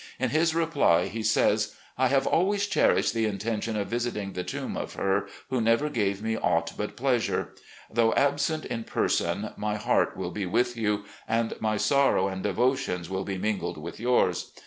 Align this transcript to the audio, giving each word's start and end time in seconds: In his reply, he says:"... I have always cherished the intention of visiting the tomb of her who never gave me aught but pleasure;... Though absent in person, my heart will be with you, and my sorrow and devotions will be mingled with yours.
In 0.19 0.31
his 0.31 0.55
reply, 0.55 1.05
he 1.09 1.21
says:"... 1.21 1.75
I 1.99 2.07
have 2.07 2.25
always 2.25 2.65
cherished 2.65 3.13
the 3.13 3.27
intention 3.27 3.77
of 3.77 3.89
visiting 3.89 4.33
the 4.33 4.43
tomb 4.43 4.75
of 4.75 4.95
her 4.95 5.27
who 5.51 5.61
never 5.61 5.89
gave 5.91 6.23
me 6.23 6.35
aught 6.35 6.73
but 6.75 6.95
pleasure;... 6.95 7.53
Though 7.93 8.11
absent 8.15 8.65
in 8.65 8.83
person, 8.83 9.51
my 9.57 9.75
heart 9.75 10.17
will 10.17 10.31
be 10.31 10.47
with 10.47 10.75
you, 10.75 11.05
and 11.27 11.53
my 11.61 11.77
sorrow 11.77 12.27
and 12.29 12.41
devotions 12.41 13.11
will 13.11 13.25
be 13.25 13.37
mingled 13.37 13.77
with 13.77 13.99
yours. 13.99 14.51